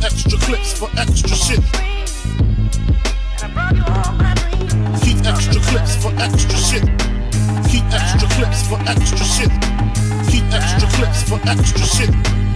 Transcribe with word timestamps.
clips 0.00 0.78
for 0.78 0.88
extra 0.96 1.28
shit. 1.28 1.60
Keep 5.02 5.26
extra 5.26 5.60
clips 5.60 5.96
for 5.96 6.12
extra 6.16 6.56
shit. 6.56 6.84
Keep 7.68 7.84
extra 7.92 8.28
clips 8.28 8.66
for 8.68 8.78
extra 8.86 9.24
shit. 9.24 9.50
Keep 10.30 10.44
extra 10.52 10.88
clips 10.88 11.22
for 11.28 11.40
extra 11.48 11.84
shit. 11.84 12.47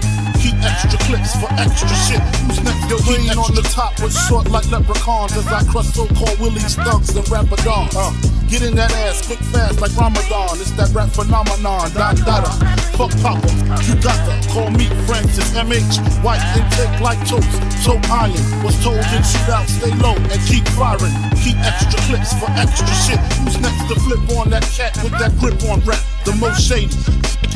Keep 0.42 0.58
extra 0.58 0.98
clips 1.06 1.38
for 1.38 1.46
extra 1.54 1.94
shit. 2.02 2.18
Who's 2.42 2.58
next? 2.66 2.90
The 2.90 2.98
rain 3.06 3.30
on 3.38 3.54
the 3.54 3.62
top 3.62 3.94
was 4.02 4.10
short 4.26 4.50
like 4.50 4.66
leprechauns 4.74 5.36
as 5.38 5.46
I 5.46 5.62
crush 5.70 5.86
so-called 5.94 6.34
willies, 6.42 6.74
thugs, 6.74 7.14
and 7.14 7.22
rapadons. 7.30 7.94
Uh, 7.94 8.10
get 8.50 8.66
in 8.66 8.74
that 8.74 8.90
ass 9.06 9.22
quick 9.24 9.38
fast 9.54 9.78
like 9.78 9.94
Ramadan. 9.94 10.58
It's 10.58 10.74
that 10.74 10.90
rap 10.90 11.14
phenomenon. 11.14 11.86
Don 11.94 12.18
Dada. 12.26 12.50
Fuck 12.98 13.14
Papa. 13.22 13.46
You 13.86 13.94
got 14.02 14.18
to 14.18 14.34
call 14.50 14.66
me 14.74 14.90
Francis 15.06 15.46
MH. 15.54 16.02
White 16.26 16.42
intake 16.58 16.98
like 16.98 17.22
toast. 17.22 17.46
So 17.86 17.94
iron. 18.10 18.34
Was 18.66 18.74
told 18.82 18.98
in 18.98 19.22
shootout, 19.22 19.70
stay 19.70 19.94
low 20.02 20.18
and 20.18 20.42
keep 20.50 20.66
firing. 20.74 21.14
Keep 21.38 21.62
extra 21.62 22.02
clips 22.10 22.34
for 22.34 22.50
extra 22.58 22.90
shit. 23.06 23.22
Who's 23.46 23.62
next 23.62 23.86
to 23.86 23.94
flip 23.94 24.26
on 24.34 24.50
that 24.50 24.66
cat 24.74 24.98
with 25.06 25.14
that 25.22 25.38
grip 25.38 25.62
on 25.70 25.86
rap? 25.86 26.02
The 26.26 26.34
most 26.34 26.66
shady. 26.66 26.98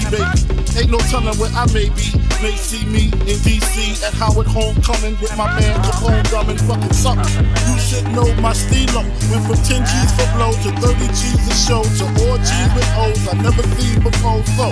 Baby. 0.06 0.65
Ain't 0.76 0.90
no 0.90 0.98
telling 1.08 1.32
where 1.40 1.48
I 1.56 1.64
may 1.72 1.88
be. 1.96 2.12
May 2.44 2.52
see 2.52 2.84
me 2.84 3.08
in 3.24 3.40
DC 3.40 4.04
at 4.04 4.12
Howard 4.20 4.46
Homecoming 4.46 5.16
with 5.24 5.32
my 5.32 5.48
man 5.56 5.72
Capone 5.80 6.22
drumming 6.28 6.58
fucking 6.68 6.92
something. 6.92 7.32
You 7.64 7.78
should 7.80 8.04
know 8.12 8.28
my 8.44 8.52
stilo. 8.52 9.00
Went 9.32 9.48
from 9.48 9.56
10 9.56 9.80
G's 9.80 10.12
for 10.12 10.28
blow 10.36 10.52
to 10.52 10.70
30 10.76 11.08
G's 11.16 11.48
a 11.48 11.54
show 11.56 11.80
to 11.80 12.04
all 12.28 12.36
G's 12.36 12.70
with 12.76 12.92
O's 13.00 13.24
I 13.24 13.40
never 13.40 13.64
seen 13.80 14.04
before. 14.04 14.44
So, 14.52 14.68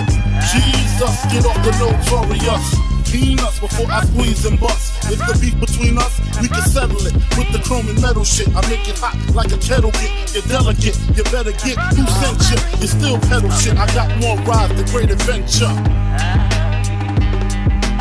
Jesus, 0.53 1.15
get 1.33 1.41
off 1.41 1.57
the 1.65 1.73
notorious. 1.81 2.65
Clean 3.09 3.39
us 3.39 3.59
before 3.59 3.89
I 3.89 4.05
squeeze 4.05 4.45
and 4.45 4.59
bust. 4.59 5.09
If 5.09 5.17
the 5.17 5.33
beef 5.41 5.57
between 5.59 5.97
us, 5.97 6.21
we 6.39 6.47
can 6.49 6.61
settle 6.69 7.01
it 7.01 7.13
with 7.33 7.49
the 7.49 7.64
chrome 7.85 8.01
metal 8.01 8.23
shit. 8.23 8.47
I 8.55 8.61
make 8.69 8.87
it 8.87 8.97
hot 8.97 9.15
like 9.35 9.51
a 9.51 9.57
kettle 9.57 9.91
get. 9.91 10.33
You're 10.33 10.43
delicate, 10.43 10.97
you 11.15 11.23
better 11.25 11.51
get 11.51 11.77
who 11.93 12.05
sent 12.07 12.39
you. 12.49 12.57
You 12.81 12.87
still 12.87 13.19
pedal 13.29 13.49
shit. 13.51 13.77
I 13.77 13.85
got 13.93 14.09
more 14.19 14.37
rides, 14.45 14.75
the 14.75 14.85
great 14.91 15.11
adventure. 15.11 15.71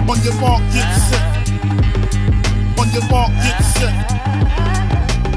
On 0.05 0.19
your 0.23 0.35
mark, 0.41 0.63
get 0.73 0.89
set. 1.09 1.25
On 2.79 2.89
your 2.93 3.05
mark, 3.11 3.33
get 3.43 3.61
set. 3.77 3.95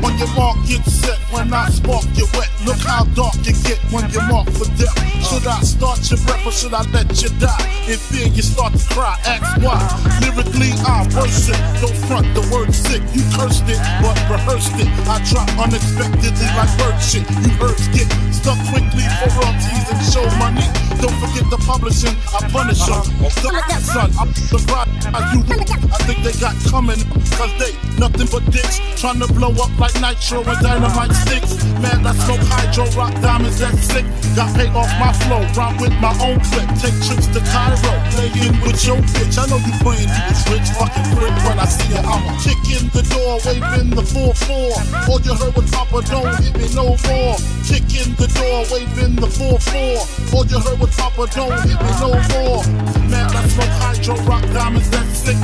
On 0.04 0.18
your 0.18 0.32
mark, 0.36 0.58
get 0.68 0.84
set. 0.86 1.20
When 1.32 1.54
I 1.54 1.70
spark 1.70 2.06
you 2.16 2.28
wet, 2.34 2.50
look 2.66 2.80
how 2.80 3.06
dark 3.16 3.36
you 3.44 3.54
get 3.64 3.80
when 3.92 4.10
you 4.12 4.22
mark 4.28 4.50
for 4.52 4.66
death. 4.78 4.96
Should 5.28 5.48
I 5.48 5.62
start 5.62 6.00
your 6.10 6.20
breath 6.26 6.46
or 6.46 6.52
should 6.52 6.74
I 6.74 6.84
let 6.92 7.22
you 7.22 7.30
die? 7.40 7.77
In 7.88 7.96
then 8.12 8.36
you 8.36 8.44
start 8.44 8.74
to 8.76 8.84
cry. 8.92 9.16
Ask 9.24 9.64
why. 9.64 9.80
Lyrically, 10.20 10.76
I 10.84 11.08
worship. 11.16 11.56
Don't 11.80 11.96
front 12.04 12.28
the 12.36 12.44
word 12.52 12.76
sick. 12.76 13.00
You 13.16 13.24
cursed 13.32 13.64
it, 13.64 13.80
but 14.04 14.20
rehearsed 14.28 14.76
it. 14.76 14.92
I 15.08 15.24
drop 15.24 15.48
unexpectedly 15.56 16.52
like 16.52 16.68
bird 16.76 17.00
shit. 17.00 17.24
You 17.48 17.52
herbs 17.64 17.88
get 17.96 18.12
stuck 18.36 18.60
quickly 18.68 19.08
for 19.24 19.32
royalties 19.40 19.88
and 19.88 20.04
show 20.04 20.28
money. 20.36 20.68
Don't 21.00 21.16
forget 21.24 21.48
the 21.48 21.64
publishing. 21.64 22.12
I 22.36 22.44
punish 22.52 22.84
them. 22.84 23.08
The 23.24 23.80
son, 23.80 24.12
I'm 24.20 24.36
the 24.36 24.60
bride. 24.68 24.92
You, 25.32 25.40
I 25.88 25.98
think 26.04 26.20
they 26.28 26.36
got 26.44 26.60
coming 26.68 27.00
cause 27.40 27.54
they 27.56 27.72
nothing 27.96 28.28
but 28.28 28.44
dicks 28.52 28.84
trying 29.00 29.20
to 29.20 29.32
blow 29.32 29.54
up 29.56 29.72
like 29.80 29.96
nitro 30.02 30.44
and 30.44 30.60
dynamite 30.60 31.14
sticks. 31.14 31.64
Man, 31.80 32.04
I 32.06 32.12
smoke 32.26 32.44
hydro, 32.52 32.86
rock 32.98 33.14
diamonds, 33.22 33.60
that's 33.60 33.80
sick. 33.88 34.06
Got 34.36 34.52
paid 34.58 34.74
off 34.76 34.90
my 35.00 35.14
flow, 35.24 35.46
rhyme 35.56 35.78
with 35.78 35.94
my 36.02 36.12
own 36.20 36.42
clip. 36.52 36.68
Take 36.82 36.98
trips 37.06 37.28
to 37.32 37.40
Cairo, 37.40 37.77
lay 38.18 38.32
in 38.42 38.54
with 38.62 38.80
your 38.86 38.98
bitch. 39.14 39.38
I 39.38 39.46
know 39.48 39.58
you 39.62 39.74
praying 39.84 40.10
you 40.10 40.24
was 40.30 40.42
rich, 40.50 40.70
fucking 40.78 41.08
prick. 41.16 41.36
When 41.46 41.58
I 41.60 41.66
see 41.66 41.90
you, 41.94 42.02
I'ma 42.02 42.34
kick 42.42 42.62
in 42.74 42.90
the 42.94 43.04
door, 43.14 43.40
waving 43.46 43.92
the 43.92 44.02
4-4. 44.02 45.10
All 45.10 45.22
you 45.22 45.36
heard 45.36 45.56
was 45.56 45.70
Papa, 45.72 46.02
don't 46.10 46.34
hit 46.42 46.54
me 46.58 46.68
no 46.74 46.98
more. 47.08 47.38
Kick 47.68 47.88
in 47.94 48.16
the 48.18 48.28
door, 48.34 48.66
waving 48.72 49.16
the 49.18 49.28
4-4. 49.28 50.34
All 50.34 50.46
you 50.46 50.60
heard 50.60 50.80
was 50.80 50.96
Papa, 50.96 51.28
don't 51.34 51.58
hit 51.66 51.78
me 51.78 51.92
no 52.02 52.12
more. 52.34 52.64
Man, 53.10 53.30
I 53.30 53.48
smoke 53.48 53.76
hydro, 53.82 54.16
rock 54.26 54.44
diamonds, 54.54 54.90
that's 54.90 55.18
sick. 55.18 55.40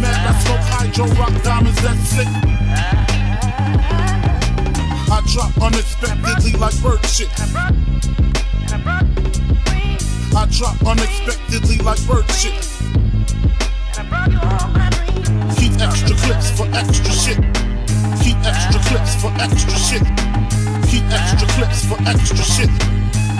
Man, 0.00 0.14
I 0.14 0.32
smoke 0.44 0.66
hydro, 0.72 1.06
rock 1.20 1.34
diamonds, 1.42 1.80
that's 1.82 2.08
sick. 2.08 2.28
I 5.08 5.20
drop 5.32 5.56
unexpectedly 5.62 6.52
like 6.58 6.82
bird 6.82 7.04
shit. 7.06 7.30
I 10.36 10.44
drop 10.50 10.76
unexpectedly 10.84 11.78
like 11.78 11.98
bird 12.06 12.30
shit. 12.30 12.52
Keep 15.56 15.80
extra 15.80 16.14
clips 16.14 16.50
for 16.50 16.66
extra 16.76 17.10
shit. 17.10 17.38
Keep 18.20 18.36
extra 18.44 18.80
clips 18.84 19.14
for 19.16 19.32
extra 19.40 19.72
shit. 19.72 20.02
Keep 20.90 21.04
extra 21.08 21.48
clips 21.56 21.86
for 21.86 21.96
extra 22.06 22.36
shit. 22.36 22.70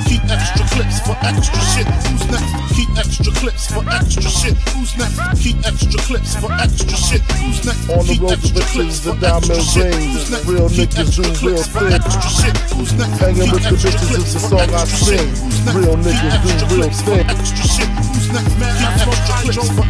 Keep 0.09 0.25
extra 0.25 0.65
clips 0.73 1.01
for 1.01 1.17
extra 1.21 1.61
shit. 1.61 1.87
Who's 1.87 2.31
next? 2.31 2.76
Extra 2.97 3.33
clips 3.33 3.71
for 3.71 3.85
extra 3.91 4.23
shit. 4.23 4.57
Who's 4.73 4.97
next? 4.97 5.21
Keep 5.43 5.59
extra 5.67 6.01
clips 6.09 6.35
for 6.37 6.53
extra 6.53 6.97
shit. 6.97 7.23
Who's 7.39 7.65
next? 7.65 7.91
On 7.91 8.05
the 8.07 8.17
road 8.21 8.41
to 8.41 8.49
extra 8.49 8.57
riches, 8.57 8.73
clips 8.73 9.01
the 9.01 9.13
for 9.13 9.21
diamond 9.21 9.51
extra 9.53 9.85
rings. 9.85 10.33
Real 10.49 10.69
niggas 10.69 11.11
do 11.17 11.23
real 11.47 11.63
things. 11.63 12.05
Who's? 12.73 12.91
Hanging 13.21 13.51
with 13.53 13.65
the 13.65 13.77
bitches 13.77 14.17
is 14.17 14.35
the 14.35 14.41
song 14.41 14.69
I 14.73 14.85
sing. 14.85 15.29
Real 15.77 15.97
niggas 15.97 16.37
do 16.45 16.77
real 16.77 16.91
things. 16.91 17.31
extra 17.31 17.65
shit. 17.69 17.89
Who's 17.89 18.29
next? 18.33 18.55
Man, 18.59 18.99
smoke 18.99 19.23
hydro 19.29 19.63
for 19.77 19.86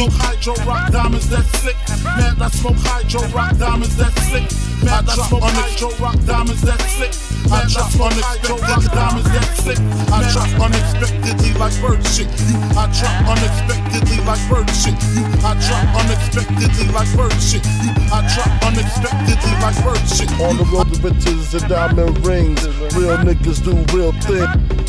smoke 0.00 0.12
hydro 0.16 0.54
rock 0.64 0.92
diamonds, 0.92 1.28
that's 1.28 1.58
sick. 1.60 1.76
Man, 2.16 2.40
I 2.40 2.48
smoke 2.48 2.76
hydro 2.80 3.20
rock 3.36 3.56
diamonds, 3.58 3.96
that's 3.96 4.22
sick. 4.24 4.48
Man, 4.84 5.04
I 5.04 5.14
smoke 5.28 5.44
hydro 5.44 5.88
rock 6.00 6.16
diamonds, 6.24 6.62
that's 6.62 6.92
sick. 6.96 7.12
I 7.52 7.66
drop 7.68 7.92
unexpected 8.00 8.92
diamonds, 8.92 9.28
that's 9.28 9.60
sick. 9.60 9.78
I 10.08 10.24
drop 10.32 10.48
unexpectedly 10.56 11.52
like 11.60 11.76
bird 11.82 12.00
shit. 12.06 12.28
You, 12.48 12.56
I 12.78 12.88
drop 12.96 13.16
unexpectedly 13.28 14.24
like 14.24 14.40
bird 14.48 14.70
shit. 14.72 14.96
You, 15.12 15.24
I 15.44 15.52
drop 15.60 15.84
unexpectedly 16.00 16.86
like 16.96 17.10
bird 17.16 17.36
shit. 17.36 17.64
You, 17.84 17.92
I 18.08 18.24
drop 18.32 18.52
unexpectedly 18.64 19.52
like 19.60 19.76
bird 19.84 20.04
shit. 20.08 20.30
On 20.40 20.56
the 20.56 20.64
road 20.72 20.88
to 20.94 20.96
riches 21.04 21.52
and 21.52 21.68
diamond 21.68 22.24
rings. 22.24 22.64
Real 22.96 23.18
niggas 23.20 23.60
do 23.60 23.76
real 23.92 24.12
things. 24.24 24.80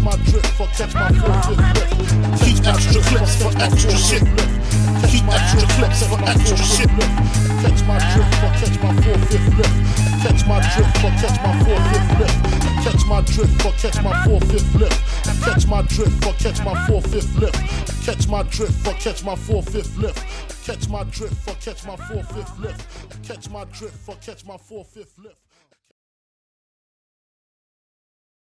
Catch 0.00 0.16
my 0.16 0.24
drip 0.24 0.46
for 0.56 0.66
catch 0.68 0.94
my 0.94 1.12
four 1.12 1.34
fifth 1.44 1.60
lift. 1.76 2.40
Keep 2.40 2.66
extra 2.66 3.02
clips 3.02 3.36
for 3.36 3.52
extra 3.60 3.90
shit. 3.92 4.24
Keep 5.10 5.28
extra 5.28 5.60
clips 5.76 6.06
for 6.08 6.18
extra 6.24 6.56
shit. 6.56 6.88
Catch 7.60 7.84
my 7.84 7.98
drip 8.08 8.24
for 8.40 8.50
catch 8.56 8.80
my 8.80 8.96
four 9.02 9.18
fifth 9.28 9.52
lift. 9.58 9.76
Catch 10.24 10.46
my 10.46 10.60
drip 10.72 10.88
for 10.96 11.12
catch 11.20 11.36
my 11.44 11.52
four 11.64 11.80
fifth 11.92 12.18
lift. 12.18 12.36
Catch 12.80 13.04
my 13.06 13.20
drip 13.20 13.48
for 13.60 13.72
catch 13.72 14.02
my 14.02 14.24
four 14.24 14.40
fifth 14.40 14.74
lift. 14.74 15.44
Catch 15.44 15.66
my 15.66 15.82
drip 15.82 16.08
for 16.08 16.32
catch 16.32 16.64
my 16.64 16.86
four 16.86 17.02
fifth 17.02 17.36
lift. 17.36 18.06
Catch 18.06 18.28
my 18.28 18.42
drip 18.44 18.70
for 18.70 18.94
catch 18.94 19.22
my 19.22 19.36
four 19.36 19.62
fifth 19.62 19.98
lift. 19.98 20.24
Catch 20.64 20.88
my 20.88 21.04
drip 21.04 21.30
for 21.30 21.54
catch 21.60 21.84
my 21.84 21.96
four 21.96 22.22
fifth 22.22 22.58
lift. 22.58 23.28
Catch 23.28 23.50
my 23.50 23.64
drip 23.64 23.92
for 23.92 24.14
catch 24.16 24.46
my 24.46 24.56
four 24.56 24.82
fifth 24.82 25.18
lift. 25.18 25.36